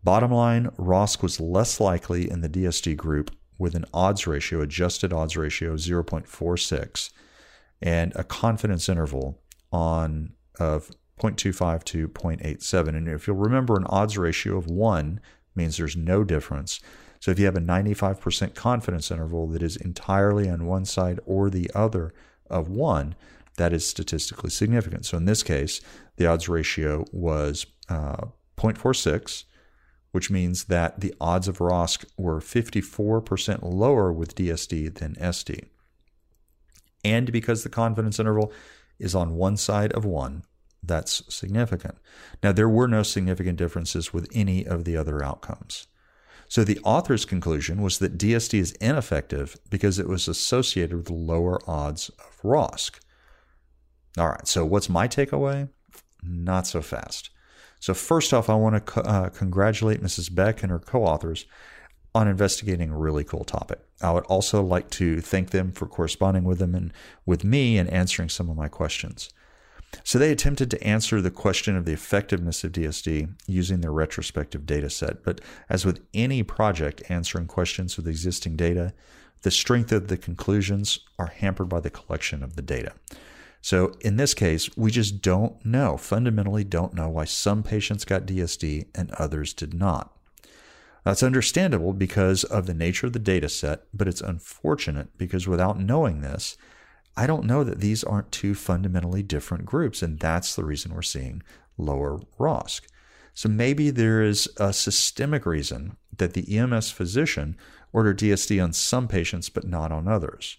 Bottom 0.04 0.32
line, 0.32 0.72
ROSC 0.80 1.22
was 1.22 1.40
less 1.40 1.80
likely 1.80 2.28
in 2.28 2.42
the 2.42 2.50
DSD 2.50 2.98
group 2.98 3.30
with 3.60 3.76
an 3.76 3.86
odds 3.94 4.26
ratio, 4.26 4.62
adjusted 4.62 5.14
odds 5.14 5.38
ratio 5.38 5.74
of 5.74 5.80
0.46 5.80 7.12
and 7.84 8.12
a 8.16 8.24
confidence 8.24 8.90
interval 8.90 9.40
on 9.72 10.34
of 10.60 10.90
0.25 11.20 11.84
to 11.84 12.08
0.87. 12.08 12.88
And 12.88 13.08
if 13.08 13.28
you'll 13.28 13.36
remember, 13.36 13.78
an 13.78 13.86
odds 13.86 14.18
ratio 14.18 14.58
of 14.58 14.66
1 14.66 15.22
means 15.54 15.78
there's 15.78 15.96
no 15.96 16.24
difference. 16.24 16.80
So 17.20 17.30
if 17.30 17.38
you 17.38 17.46
have 17.46 17.56
a 17.56 17.62
95% 17.62 18.56
confidence 18.56 19.12
interval 19.12 19.46
that 19.50 19.62
is 19.62 19.76
entirely 19.76 20.50
on 20.50 20.66
one 20.66 20.86
side 20.86 21.20
or 21.28 21.52
the 21.52 21.70
other 21.76 22.12
of 22.50 22.68
1, 22.68 23.16
that 23.58 23.74
is 23.74 23.88
statistically 23.88 24.50
significant. 24.50 25.06
So 25.06 25.18
in 25.18 25.26
this 25.26 25.44
case, 25.44 25.82
the 26.18 26.28
odds 26.28 26.48
ratio 26.48 27.06
was 27.12 27.66
uh, 27.90 28.28
0.46, 28.58 29.44
which 30.12 30.30
means 30.30 30.66
that 30.66 31.00
the 31.00 31.14
odds 31.20 31.48
of 31.48 31.60
ROSC 31.60 32.06
were 32.18 32.40
54% 32.40 33.60
lower 33.62 34.12
with 34.12 34.36
DSD 34.36 34.94
than 34.96 35.16
SD. 35.16 35.66
And 37.04 37.32
because 37.32 37.64
the 37.64 37.70
confidence 37.70 38.20
interval 38.20 38.54
is 39.00 39.16
on 39.16 39.36
one 39.36 39.58
side 39.58 39.92
of 39.94 40.06
one, 40.06 40.44
that's 40.84 41.24
significant. 41.34 41.98
Now, 42.42 42.52
there 42.52 42.70
were 42.70 42.88
no 42.88 43.04
significant 43.04 43.58
differences 43.58 44.14
with 44.14 44.28
any 44.34 44.66
of 44.66 44.86
the 44.86 44.98
other 44.98 45.24
outcomes. 45.24 45.88
So 46.48 46.64
the 46.64 46.80
author's 46.84 47.24
conclusion 47.24 47.82
was 47.82 48.00
that 48.00 48.18
DSD 48.18 48.60
is 48.60 48.74
ineffective 48.74 49.58
because 49.70 50.00
it 50.00 50.10
was 50.10 50.28
associated 50.28 50.98
with 50.98 51.10
lower 51.10 51.60
odds 51.70 52.10
of 52.10 52.42
ROSC. 52.44 53.00
All 54.18 54.30
right, 54.30 54.48
so 54.48 54.66
what's 54.66 54.90
my 54.90 55.08
takeaway? 55.08 55.70
Not 56.24 56.68
so 56.68 56.82
fast. 56.82 57.30
So, 57.80 57.94
first 57.94 58.34
off, 58.34 58.50
I 58.50 58.56
want 58.56 58.76
to 58.76 58.82
co- 58.82 59.02
uh, 59.02 59.30
congratulate 59.30 60.04
Mrs. 60.04 60.34
Beck 60.34 60.62
and 60.62 60.72
her 60.72 60.80
co 60.80 61.04
authors 61.04 61.46
on 62.14 62.28
investigating 62.28 62.90
a 62.90 62.98
really 62.98 63.24
cool 63.24 63.44
topic. 63.44 63.80
I 64.02 64.12
would 64.12 64.26
also 64.26 64.62
like 64.62 64.90
to 64.92 65.22
thank 65.22 65.52
them 65.52 65.72
for 65.72 65.88
corresponding 65.88 66.44
with 66.44 66.60
them 66.60 66.76
and 66.76 66.92
with 67.26 67.44
me 67.44 67.78
and 67.78 67.90
answering 67.90 68.30
some 68.30 68.50
of 68.50 68.58
my 68.58 68.68
questions. 68.68 69.30
So 70.04 70.20
they 70.20 70.32
attempted 70.32 70.72
to 70.72 70.84
answer 70.84 71.22
the 71.22 71.32
question 71.32 71.76
of 71.76 71.86
the 71.86 71.94
effectiveness 71.94 72.64
of 72.64 72.72
DSD 72.72 73.34
using 73.48 73.82
their 73.82 73.92
retrospective 73.92 74.66
data 74.66 74.90
set. 74.90 75.24
But 75.24 75.42
as 75.70 75.86
with 75.86 76.02
any 76.14 76.44
project 76.44 77.04
answering 77.10 77.48
questions 77.48 77.98
with 77.98 78.08
existing 78.08 78.56
data, 78.56 78.94
the 79.42 79.52
strength 79.52 79.92
of 79.92 80.08
the 80.08 80.18
conclusions 80.18 81.00
are 81.18 81.28
hampered 81.28 81.70
by 81.70 81.80
the 81.80 81.90
collection 81.90 82.44
of 82.44 82.56
the 82.56 82.62
data. 82.62 82.94
So 83.62 83.94
in 84.02 84.18
this 84.18 84.34
case, 84.34 84.76
we 84.76 84.90
just 84.90 85.22
don't 85.22 85.64
know, 85.64 85.96
fundamentally 85.96 86.64
don't 86.64 86.94
know 86.94 87.10
why 87.10 87.26
some 87.26 87.62
patients 87.62 88.06
got 88.06 88.26
DSD 88.26 88.88
and 88.96 89.12
others 89.12 89.54
did 89.54 89.74
not. 89.74 90.12
That's 91.04 91.24
understandable 91.24 91.94
because 91.94 92.44
of 92.44 92.66
the 92.66 92.74
nature 92.74 93.08
of 93.08 93.14
the 93.14 93.20
data 93.20 93.50
set, 93.50 93.84
but 93.94 94.08
it's 94.08 94.22
unfortunate 94.22 95.18
because 95.18 95.48
without 95.48 95.80
knowing 95.80 96.22
this, 96.22 96.58
I 97.16 97.28
don't 97.28 97.46
know 97.46 97.64
that 97.64 97.80
these 97.80 98.04
aren't 98.04 98.32
two 98.32 98.56
fundamentally 98.56 99.24
different 99.24 99.66
groups, 99.66 100.02
and 100.02 100.20
that's 100.20 100.56
the 100.56 100.64
reason 100.64 100.94
we're 100.94 101.02
seeing 101.02 101.44
lower 101.78 102.20
ROSC. 102.40 102.82
So 103.34 103.50
maybe 103.50 103.90
there 103.90 104.22
is 104.22 104.50
a 104.58 104.74
systemic 104.74 105.46
reason 105.46 105.98
that 106.18 106.34
the 106.34 106.58
EMS 106.58 106.92
physician 106.92 107.58
ordered 107.94 108.20
DSD 108.20 108.64
on 108.64 108.74
some 108.74 109.08
patients 109.08 109.50
but 109.50 109.68
not 109.68 109.92
on 109.92 110.08
others. 110.08 110.58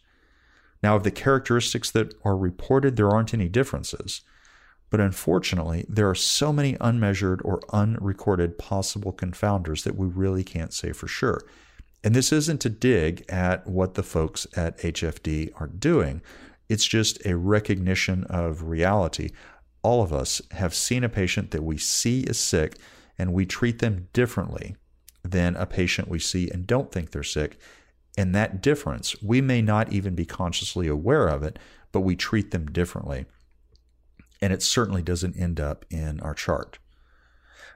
Now, 0.82 0.96
of 0.96 1.04
the 1.04 1.10
characteristics 1.10 1.90
that 1.92 2.14
are 2.24 2.36
reported, 2.36 2.96
there 2.96 3.10
aren't 3.10 3.34
any 3.34 3.48
differences. 3.48 4.22
But 4.90 5.00
unfortunately, 5.00 5.86
there 5.88 6.10
are 6.10 6.14
so 6.14 6.52
many 6.52 6.76
unmeasured 6.80 7.40
or 7.44 7.62
unrecorded 7.72 8.58
possible 8.58 9.12
confounders 9.12 9.84
that 9.84 9.96
we 9.96 10.06
really 10.06 10.44
can't 10.44 10.74
say 10.74 10.92
for 10.92 11.08
sure. 11.08 11.40
And 12.04 12.14
this 12.14 12.32
isn't 12.32 12.60
to 12.60 12.68
dig 12.68 13.24
at 13.28 13.66
what 13.66 13.94
the 13.94 14.02
folks 14.02 14.46
at 14.56 14.78
HFD 14.78 15.52
are 15.60 15.68
doing, 15.68 16.20
it's 16.68 16.86
just 16.86 17.24
a 17.26 17.36
recognition 17.36 18.24
of 18.24 18.62
reality. 18.62 19.30
All 19.82 20.02
of 20.02 20.12
us 20.12 20.40
have 20.52 20.74
seen 20.74 21.04
a 21.04 21.08
patient 21.08 21.50
that 21.50 21.62
we 21.62 21.76
see 21.76 22.20
is 22.20 22.38
sick, 22.38 22.78
and 23.18 23.32
we 23.32 23.44
treat 23.44 23.80
them 23.80 24.08
differently 24.12 24.76
than 25.22 25.54
a 25.56 25.66
patient 25.66 26.08
we 26.08 26.18
see 26.18 26.50
and 26.50 26.66
don't 26.66 26.90
think 26.90 27.10
they're 27.10 27.22
sick. 27.22 27.58
And 28.16 28.34
that 28.34 28.62
difference, 28.62 29.20
we 29.22 29.40
may 29.40 29.62
not 29.62 29.92
even 29.92 30.14
be 30.14 30.26
consciously 30.26 30.86
aware 30.86 31.28
of 31.28 31.42
it, 31.42 31.58
but 31.92 32.00
we 32.00 32.16
treat 32.16 32.50
them 32.50 32.66
differently. 32.66 33.26
And 34.40 34.52
it 34.52 34.62
certainly 34.62 35.02
doesn't 35.02 35.36
end 35.36 35.60
up 35.60 35.84
in 35.90 36.20
our 36.20 36.34
chart. 36.34 36.78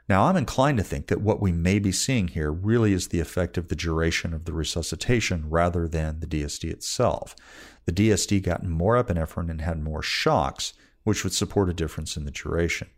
Now, 0.08 0.24
I'm 0.24 0.36
inclined 0.36 0.78
to 0.78 0.84
think 0.84 1.08
that 1.08 1.20
what 1.20 1.40
we 1.40 1.50
may 1.50 1.78
be 1.78 1.90
seeing 1.90 2.28
here 2.28 2.52
really 2.52 2.92
is 2.92 3.08
the 3.08 3.18
effect 3.18 3.58
of 3.58 3.68
the 3.68 3.74
duration 3.74 4.32
of 4.32 4.44
the 4.44 4.52
resuscitation 4.52 5.50
rather 5.50 5.88
than 5.88 6.20
the 6.20 6.26
DSD 6.26 6.70
itself. 6.70 7.34
The 7.86 7.92
DSD 7.92 8.42
got 8.42 8.64
more 8.64 9.02
epinephrine 9.02 9.50
and 9.50 9.62
had 9.62 9.82
more 9.82 10.02
shocks, 10.02 10.74
which 11.02 11.24
would 11.24 11.32
support 11.32 11.68
a 11.68 11.74
difference 11.74 12.16
in 12.16 12.24
the 12.24 12.30
duration. 12.30 12.88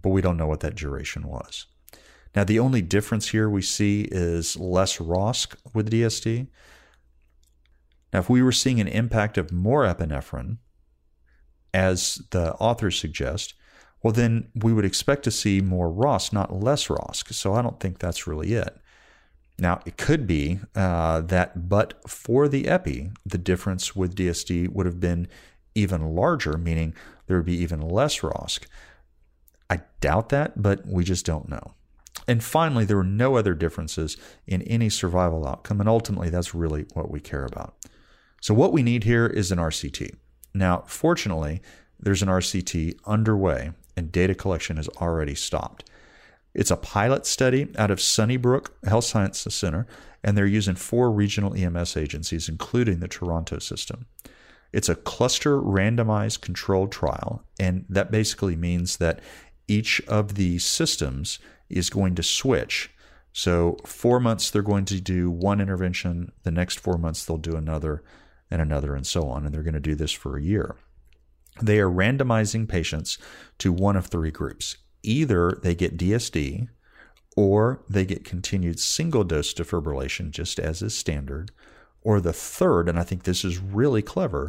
But 0.00 0.10
we 0.10 0.22
don't 0.22 0.38
know 0.38 0.46
what 0.46 0.60
that 0.60 0.74
duration 0.74 1.26
was. 1.26 1.66
Now, 2.34 2.44
the 2.44 2.58
only 2.58 2.82
difference 2.82 3.30
here 3.30 3.50
we 3.50 3.62
see 3.62 4.02
is 4.10 4.56
less 4.56 4.98
ROSC 4.98 5.56
with 5.74 5.90
DSD. 5.90 6.46
Now, 8.12 8.20
if 8.20 8.30
we 8.30 8.42
were 8.42 8.52
seeing 8.52 8.80
an 8.80 8.88
impact 8.88 9.36
of 9.36 9.52
more 9.52 9.84
epinephrine, 9.84 10.58
as 11.74 12.22
the 12.30 12.54
authors 12.54 12.98
suggest, 12.98 13.54
well, 14.02 14.12
then 14.12 14.48
we 14.54 14.72
would 14.72 14.84
expect 14.84 15.24
to 15.24 15.30
see 15.30 15.60
more 15.60 15.92
ROSC, 15.92 16.32
not 16.32 16.52
less 16.52 16.86
ROSC. 16.86 17.32
So 17.32 17.54
I 17.54 17.62
don't 17.62 17.80
think 17.80 17.98
that's 17.98 18.26
really 18.26 18.54
it. 18.54 18.76
Now, 19.58 19.80
it 19.84 19.98
could 19.98 20.26
be 20.26 20.60
uh, 20.74 21.20
that, 21.22 21.68
but 21.68 22.08
for 22.08 22.48
the 22.48 22.66
epi, 22.66 23.10
the 23.26 23.38
difference 23.38 23.94
with 23.94 24.14
DSD 24.14 24.70
would 24.70 24.86
have 24.86 25.00
been 25.00 25.28
even 25.74 26.14
larger, 26.14 26.56
meaning 26.56 26.94
there 27.26 27.36
would 27.36 27.46
be 27.46 27.60
even 27.60 27.80
less 27.80 28.20
ROSC. 28.20 28.64
I 29.68 29.82
doubt 30.00 30.30
that, 30.30 30.62
but 30.62 30.86
we 30.86 31.04
just 31.04 31.26
don't 31.26 31.48
know. 31.48 31.74
And 32.26 32.42
finally, 32.42 32.84
there 32.84 32.96
were 32.96 33.04
no 33.04 33.36
other 33.36 33.54
differences 33.54 34.16
in 34.46 34.62
any 34.62 34.88
survival 34.88 35.46
outcome, 35.46 35.80
and 35.80 35.88
ultimately, 35.88 36.30
that's 36.30 36.54
really 36.54 36.86
what 36.94 37.10
we 37.10 37.20
care 37.20 37.44
about. 37.44 37.74
So, 38.40 38.54
what 38.54 38.72
we 38.72 38.82
need 38.82 39.04
here 39.04 39.26
is 39.26 39.52
an 39.52 39.58
RCT. 39.58 40.14
Now, 40.54 40.84
fortunately, 40.86 41.60
there's 41.98 42.22
an 42.22 42.28
RCT 42.28 42.98
underway, 43.04 43.72
and 43.96 44.10
data 44.10 44.34
collection 44.34 44.76
has 44.76 44.88
already 44.88 45.34
stopped. 45.34 45.84
It's 46.54 46.70
a 46.70 46.76
pilot 46.76 47.26
study 47.26 47.68
out 47.78 47.90
of 47.90 48.00
Sunnybrook 48.00 48.76
Health 48.84 49.04
Sciences 49.04 49.54
Center, 49.54 49.86
and 50.24 50.36
they're 50.36 50.46
using 50.46 50.74
four 50.74 51.10
regional 51.10 51.54
EMS 51.54 51.96
agencies, 51.96 52.48
including 52.48 53.00
the 53.00 53.08
Toronto 53.08 53.58
system. 53.58 54.06
It's 54.72 54.88
a 54.88 54.94
cluster 54.94 55.60
randomized 55.60 56.40
controlled 56.40 56.92
trial, 56.92 57.44
and 57.58 57.84
that 57.88 58.10
basically 58.10 58.56
means 58.56 58.96
that 58.98 59.20
each 59.68 60.00
of 60.08 60.34
the 60.34 60.58
systems 60.58 61.38
is 61.70 61.90
going 61.90 62.14
to 62.16 62.22
switch. 62.22 62.90
So, 63.32 63.76
four 63.86 64.18
months 64.18 64.50
they're 64.50 64.62
going 64.62 64.84
to 64.86 65.00
do 65.00 65.30
one 65.30 65.60
intervention, 65.60 66.32
the 66.42 66.50
next 66.50 66.80
four 66.80 66.98
months 66.98 67.24
they'll 67.24 67.38
do 67.38 67.56
another, 67.56 68.02
and 68.50 68.60
another, 68.60 68.96
and 68.96 69.06
so 69.06 69.28
on. 69.28 69.46
And 69.46 69.54
they're 69.54 69.62
going 69.62 69.74
to 69.74 69.80
do 69.80 69.94
this 69.94 70.12
for 70.12 70.36
a 70.36 70.42
year. 70.42 70.76
They 71.62 71.78
are 71.78 71.90
randomizing 71.90 72.68
patients 72.68 73.18
to 73.58 73.72
one 73.72 73.96
of 73.96 74.06
three 74.06 74.30
groups. 74.30 74.76
Either 75.02 75.58
they 75.62 75.74
get 75.74 75.96
DSD, 75.96 76.68
or 77.36 77.82
they 77.88 78.04
get 78.04 78.24
continued 78.24 78.80
single 78.80 79.24
dose 79.24 79.54
defibrillation, 79.54 80.30
just 80.30 80.58
as 80.58 80.82
is 80.82 80.96
standard, 80.96 81.52
or 82.02 82.20
the 82.20 82.32
third, 82.32 82.88
and 82.88 82.98
I 82.98 83.04
think 83.04 83.22
this 83.22 83.44
is 83.44 83.58
really 83.58 84.02
clever, 84.02 84.48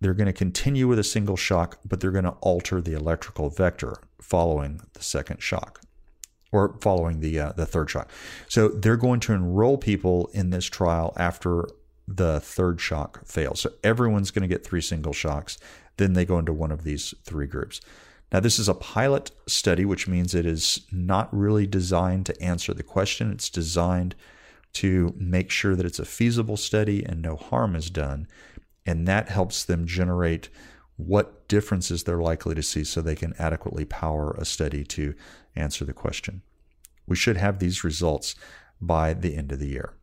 they're 0.00 0.14
going 0.14 0.26
to 0.26 0.32
continue 0.32 0.88
with 0.88 0.98
a 0.98 1.04
single 1.04 1.36
shock, 1.36 1.78
but 1.84 2.00
they're 2.00 2.10
going 2.10 2.24
to 2.24 2.36
alter 2.40 2.80
the 2.80 2.94
electrical 2.94 3.50
vector 3.50 3.96
following 4.20 4.80
the 4.94 5.02
second 5.02 5.42
shock 5.42 5.82
or 6.52 6.76
following 6.80 7.20
the 7.20 7.38
uh, 7.38 7.52
the 7.52 7.66
third 7.66 7.90
shock. 7.90 8.10
So 8.48 8.68
they're 8.68 8.96
going 8.96 9.20
to 9.20 9.32
enroll 9.32 9.78
people 9.78 10.30
in 10.32 10.50
this 10.50 10.66
trial 10.66 11.12
after 11.16 11.68
the 12.06 12.40
third 12.40 12.80
shock 12.80 13.24
fails. 13.24 13.60
So 13.60 13.70
everyone's 13.84 14.30
going 14.30 14.42
to 14.42 14.52
get 14.52 14.66
three 14.66 14.80
single 14.80 15.12
shocks. 15.12 15.58
Then 15.96 16.14
they 16.14 16.24
go 16.24 16.38
into 16.38 16.52
one 16.52 16.72
of 16.72 16.82
these 16.82 17.14
three 17.24 17.46
groups. 17.46 17.80
Now, 18.32 18.40
this 18.40 18.58
is 18.58 18.68
a 18.68 18.74
pilot 18.74 19.32
study, 19.46 19.84
which 19.84 20.06
means 20.06 20.34
it 20.34 20.46
is 20.46 20.86
not 20.92 21.28
really 21.36 21.66
designed 21.66 22.26
to 22.26 22.42
answer 22.42 22.72
the 22.72 22.82
question. 22.82 23.32
It's 23.32 23.50
designed 23.50 24.14
to 24.74 25.12
make 25.16 25.50
sure 25.50 25.74
that 25.74 25.86
it's 25.86 25.98
a 25.98 26.04
feasible 26.04 26.56
study 26.56 27.04
and 27.04 27.20
no 27.20 27.36
harm 27.36 27.74
is 27.74 27.90
done. 27.90 28.28
And 28.86 29.06
that 29.08 29.28
helps 29.28 29.64
them 29.64 29.86
generate 29.86 30.48
what 30.96 31.48
differences 31.48 32.04
they're 32.04 32.20
likely 32.20 32.54
to 32.54 32.62
see 32.62 32.84
so 32.84 33.00
they 33.00 33.16
can 33.16 33.34
adequately 33.38 33.84
power 33.84 34.34
a 34.38 34.44
study 34.44 34.84
to 34.84 35.14
answer 35.56 35.84
the 35.84 35.92
question. 35.92 36.42
We 37.06 37.16
should 37.16 37.36
have 37.36 37.58
these 37.58 37.84
results 37.84 38.34
by 38.80 39.14
the 39.14 39.36
end 39.36 39.52
of 39.52 39.58
the 39.58 39.68
year. 39.68 39.94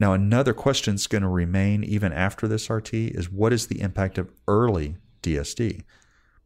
Now, 0.00 0.12
another 0.12 0.54
question 0.54 0.94
that's 0.94 1.08
going 1.08 1.22
to 1.22 1.28
remain 1.28 1.82
even 1.82 2.12
after 2.12 2.46
this 2.46 2.70
RT 2.70 2.94
is 2.94 3.30
what 3.30 3.52
is 3.52 3.66
the 3.66 3.80
impact 3.80 4.16
of 4.16 4.32
early 4.46 4.96
DSD? 5.22 5.82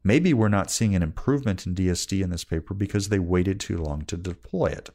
Maybe 0.03 0.33
we're 0.33 0.49
not 0.49 0.71
seeing 0.71 0.95
an 0.97 1.03
improvement 1.03 1.67
in 1.67 1.75
DSD 1.75 2.23
in 2.23 2.31
this 2.31 2.45
paper 2.45 2.75
because 2.75 3.09
they 3.09 3.19
waited 3.19 3.61
too 3.61 3.77
long 3.77 4.03
to 4.07 4.17
deploy 4.17 4.67
it. 4.67 4.91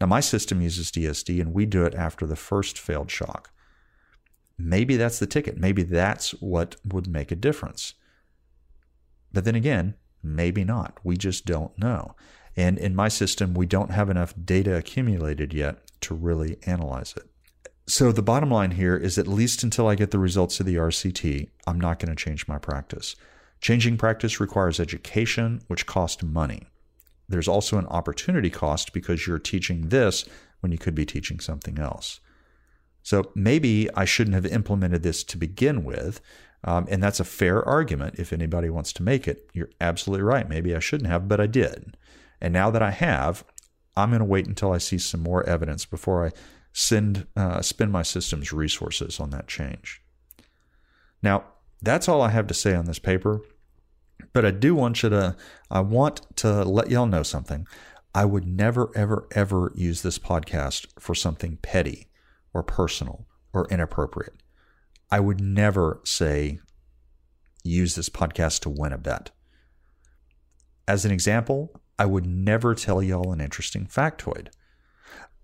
Now, 0.00 0.06
my 0.06 0.20
system 0.20 0.60
uses 0.60 0.90
DSD 0.90 1.40
and 1.40 1.52
we 1.52 1.66
do 1.66 1.84
it 1.84 1.94
after 1.94 2.26
the 2.26 2.36
first 2.36 2.78
failed 2.78 3.10
shock. 3.10 3.50
Maybe 4.58 4.96
that's 4.96 5.18
the 5.18 5.26
ticket. 5.26 5.58
Maybe 5.58 5.82
that's 5.82 6.30
what 6.32 6.76
would 6.84 7.06
make 7.06 7.30
a 7.30 7.36
difference. 7.36 7.94
But 9.32 9.44
then 9.44 9.54
again, 9.54 9.94
maybe 10.24 10.64
not. 10.64 10.98
We 11.04 11.16
just 11.16 11.44
don't 11.44 11.76
know. 11.78 12.14
And 12.56 12.78
in 12.78 12.94
my 12.94 13.08
system, 13.08 13.54
we 13.54 13.66
don't 13.66 13.90
have 13.90 14.10
enough 14.10 14.34
data 14.44 14.76
accumulated 14.76 15.52
yet 15.52 15.78
to 16.02 16.14
really 16.14 16.58
analyze 16.66 17.14
it. 17.16 17.24
So 17.86 18.12
the 18.12 18.22
bottom 18.22 18.50
line 18.50 18.72
here 18.72 18.96
is 18.96 19.18
at 19.18 19.28
least 19.28 19.62
until 19.62 19.88
I 19.88 19.94
get 19.94 20.10
the 20.10 20.18
results 20.18 20.58
of 20.58 20.66
the 20.66 20.76
RCT, 20.76 21.48
I'm 21.66 21.80
not 21.80 21.98
going 21.98 22.14
to 22.14 22.24
change 22.24 22.48
my 22.48 22.58
practice. 22.58 23.14
Changing 23.60 23.98
practice 23.98 24.40
requires 24.40 24.80
education, 24.80 25.60
which 25.66 25.86
costs 25.86 26.22
money. 26.22 26.62
There's 27.28 27.48
also 27.48 27.78
an 27.78 27.86
opportunity 27.86 28.50
cost 28.50 28.92
because 28.92 29.26
you're 29.26 29.38
teaching 29.38 29.88
this 29.88 30.24
when 30.60 30.72
you 30.72 30.78
could 30.78 30.94
be 30.94 31.06
teaching 31.06 31.40
something 31.40 31.78
else. 31.78 32.20
So 33.04 33.30
maybe 33.34 33.88
I 33.94 34.06
shouldn't 34.06 34.34
have 34.34 34.46
implemented 34.46 35.02
this 35.02 35.22
to 35.24 35.36
begin 35.36 35.84
with. 35.84 36.20
Um, 36.64 36.86
and 36.90 37.02
that's 37.02 37.20
a 37.20 37.24
fair 37.24 37.62
argument 37.62 38.14
if 38.18 38.32
anybody 38.32 38.70
wants 38.70 38.94
to 38.94 39.02
make 39.02 39.28
it. 39.28 39.48
You're 39.52 39.70
absolutely 39.78 40.24
right. 40.24 40.48
Maybe 40.48 40.74
I 40.74 40.78
shouldn't 40.78 41.10
have, 41.10 41.28
but 41.28 41.38
I 41.38 41.46
did. 41.46 41.98
And 42.40 42.54
now 42.54 42.70
that 42.70 42.82
I 42.82 42.90
have, 42.90 43.44
I'm 43.94 44.08
going 44.08 44.20
to 44.20 44.24
wait 44.24 44.46
until 44.46 44.72
I 44.72 44.78
see 44.78 44.96
some 44.96 45.20
more 45.20 45.46
evidence 45.46 45.84
before 45.84 46.26
I 46.26 46.30
send 46.72 47.26
uh, 47.36 47.60
spend 47.60 47.92
my 47.92 48.02
system's 48.02 48.52
resources 48.52 49.20
on 49.20 49.30
that 49.30 49.46
change. 49.46 50.02
Now, 51.22 51.44
that's 51.82 52.08
all 52.08 52.22
I 52.22 52.30
have 52.30 52.46
to 52.46 52.54
say 52.54 52.74
on 52.74 52.86
this 52.86 52.98
paper. 52.98 53.42
But 54.32 54.46
I 54.46 54.50
do 54.50 54.74
want 54.74 55.02
you 55.02 55.10
to 55.10 55.36
I 55.70 55.80
want 55.80 56.22
to 56.38 56.64
let 56.64 56.90
y'all 56.90 57.06
know 57.06 57.22
something. 57.22 57.66
I 58.14 58.24
would 58.24 58.46
never 58.46 58.90
ever 58.96 59.28
ever 59.32 59.72
use 59.74 60.00
this 60.00 60.18
podcast 60.18 60.86
for 60.98 61.14
something 61.14 61.58
petty 61.60 62.08
or 62.54 62.62
personal 62.62 63.26
or 63.52 63.66
inappropriate. 63.70 64.34
I 65.10 65.20
would 65.20 65.40
never 65.40 66.00
say 66.04 66.60
use 67.62 67.94
this 67.94 68.08
podcast 68.08 68.60
to 68.60 68.70
win 68.70 68.92
a 68.92 68.98
bet. 68.98 69.30
As 70.88 71.04
an 71.04 71.10
example, 71.10 71.80
I 71.98 72.06
would 72.06 72.26
never 72.26 72.74
tell 72.74 73.02
y'all 73.02 73.32
an 73.32 73.40
interesting 73.40 73.86
factoid. 73.86 74.48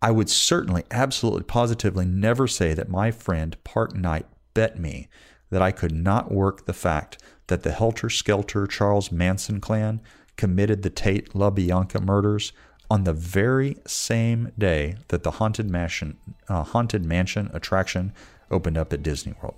I 0.02 0.10
would 0.10 0.30
certainly, 0.30 0.84
absolutely, 0.90 1.42
positively 1.44 2.06
never 2.06 2.46
say 2.46 2.74
that 2.74 2.88
my 2.88 3.10
friend 3.10 3.56
Park 3.64 3.94
Knight 3.94 4.26
bet 4.54 4.78
me 4.78 5.08
that 5.50 5.62
I 5.62 5.72
could 5.72 5.92
not 5.92 6.32
work 6.32 6.64
the 6.64 6.72
fact 6.72 7.22
that 7.48 7.62
the 7.62 7.72
Helter 7.72 8.08
Skelter 8.08 8.66
Charles 8.66 9.12
Manson 9.12 9.60
clan 9.60 10.00
committed 10.36 10.82
the 10.82 10.90
Tate 10.90 11.32
LaBianca 11.34 12.02
murders 12.02 12.52
on 12.90 13.04
the 13.04 13.12
very 13.12 13.76
same 13.87 14.52
day 14.59 14.97
that 15.09 15.23
the 15.23 15.32
Haunted 15.32 15.70
Mansion, 15.70 16.18
uh, 16.49 16.64
Haunted 16.64 17.04
Mansion 17.04 17.49
attraction 17.54 18.12
opened 18.50 18.76
up 18.76 18.92
at 18.92 19.02
Disney 19.02 19.35
World. 19.40 19.54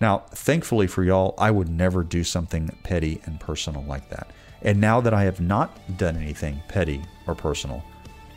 Now, 0.00 0.24
thankfully 0.30 0.86
for 0.86 1.04
y'all, 1.04 1.34
I 1.38 1.50
would 1.50 1.68
never 1.68 2.02
do 2.02 2.24
something 2.24 2.76
petty 2.82 3.20
and 3.24 3.38
personal 3.38 3.84
like 3.84 4.08
that. 4.10 4.30
And 4.62 4.80
now 4.80 5.00
that 5.00 5.12
I 5.12 5.24
have 5.24 5.40
not 5.40 5.78
done 5.96 6.16
anything 6.16 6.60
petty 6.68 7.02
or 7.26 7.34
personal, 7.34 7.84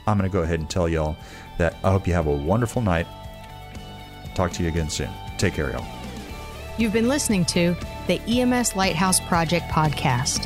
I'm 0.06 0.18
going 0.18 0.30
to 0.30 0.34
go 0.34 0.44
ahead 0.44 0.60
and 0.60 0.70
tell 0.70 0.88
y'all 0.88 1.16
that 1.58 1.76
I 1.84 1.92
hope 1.92 2.08
you 2.08 2.14
have 2.14 2.28
a 2.28 2.36
wonderful 2.36 2.82
night. 2.82 3.08
Talk 4.36 4.52
to 4.54 4.64
you 4.64 4.70
again 4.70 4.90
soon. 4.90 5.10
Take 5.38 5.54
care, 5.54 5.72
y'all. 5.72 5.86
You've 6.78 6.94
been 6.94 7.08
listening 7.08 7.46
to 7.46 7.76
the 8.08 8.20
EMS 8.28 8.76
Lighthouse 8.76 9.20
Project 9.22 9.66
podcast, 9.72 10.46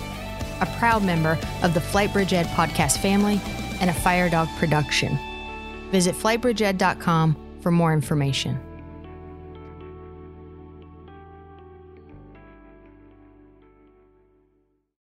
a 0.62 0.66
proud 0.78 1.04
member 1.04 1.38
of 1.63 1.74
the 1.74 1.80
Flightbridge 1.80 2.34
Ed 2.34 2.48
podcast 2.48 3.00
family 3.00 3.39
and 3.80 3.89
a 3.89 3.94
Fire 3.94 4.30
Dog 4.30 4.48
production. 4.58 5.18
Visit 5.92 6.16
flightbridgeed.com 6.16 7.36
for 7.62 7.72
more 7.72 7.94
information. 7.94 8.60